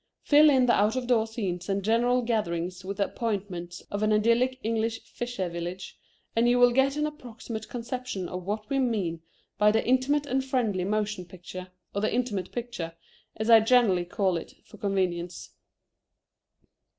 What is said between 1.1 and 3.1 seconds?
scenes and general gatherings with the